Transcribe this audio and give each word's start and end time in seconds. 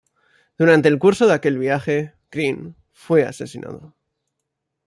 Durante 0.57 0.89
el 0.89 0.97
curso 0.97 1.27
de 1.27 1.33
aquel 1.35 1.59
viaje 1.59 2.15
Greene 2.31 2.73
fue 2.91 3.23
asesinado. 3.23 3.93